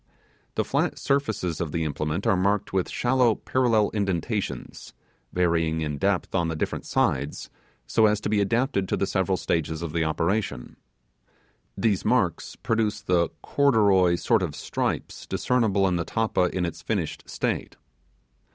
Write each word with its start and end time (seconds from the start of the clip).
The 0.55 0.65
flat 0.65 0.97
surfaces 0.97 1.61
of 1.61 1.71
the 1.71 1.83
implement 1.83 2.25
are 2.25 2.35
marked 2.35 2.73
with 2.73 2.89
shallow 2.89 3.35
parallel 3.35 3.91
indentations, 3.93 4.95
varying 5.31 5.81
in 5.81 5.99
depth 5.99 6.33
on 6.33 6.47
the 6.47 6.55
different 6.55 6.87
sides, 6.87 7.51
so 7.85 8.07
as 8.07 8.19
to 8.21 8.27
be 8.27 8.41
adapted 8.41 8.89
to 8.89 8.97
the 8.97 9.05
several 9.05 9.37
stages 9.37 9.83
of 9.83 9.93
the 9.93 10.03
operation. 10.03 10.75
These 11.77 12.03
marks 12.03 12.55
produce 12.55 12.99
the 13.03 13.29
corduroy 13.43 14.15
sort 14.15 14.41
of 14.41 14.55
stripes 14.55 15.27
discernible 15.27 15.87
in 15.87 15.97
the 15.97 16.03
tappa 16.03 16.45
in 16.45 16.65
its 16.65 16.81
finished 16.81 17.29
state. 17.29 17.75